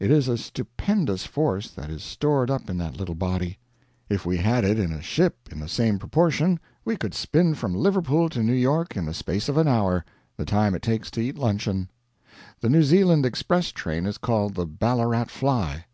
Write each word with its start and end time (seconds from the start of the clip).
It 0.00 0.10
is 0.10 0.26
a 0.26 0.36
stupendous 0.36 1.24
force 1.26 1.70
that 1.70 1.90
is 1.90 2.02
stored 2.02 2.50
up 2.50 2.68
in 2.68 2.76
that 2.78 2.96
little 2.96 3.14
body. 3.14 3.60
If 4.08 4.26
we 4.26 4.36
had 4.38 4.64
it 4.64 4.80
in 4.80 4.90
a 4.92 5.00
ship 5.00 5.48
in 5.52 5.60
the 5.60 5.68
same 5.68 5.96
proportion, 5.96 6.58
we 6.84 6.96
could 6.96 7.14
spin 7.14 7.54
from 7.54 7.76
Liverpool 7.76 8.28
to 8.30 8.42
New 8.42 8.52
York 8.52 8.96
in 8.96 9.04
the 9.04 9.14
space 9.14 9.48
of 9.48 9.56
an 9.56 9.68
hour 9.68 10.04
the 10.36 10.44
time 10.44 10.74
it 10.74 10.82
takes 10.82 11.08
to 11.12 11.20
eat 11.22 11.38
luncheon. 11.38 11.88
The 12.60 12.68
New 12.68 12.82
Zealand 12.82 13.24
express 13.24 13.70
train 13.70 14.06
is 14.06 14.18
called 14.18 14.56
the 14.56 14.66
Ballarat 14.66 15.26
Fly 15.26 15.84